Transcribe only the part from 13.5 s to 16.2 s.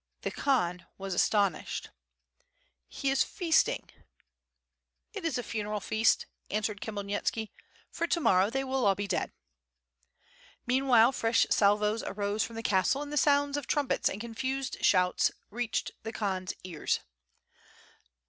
of trumpets and confused shouts shouts reached the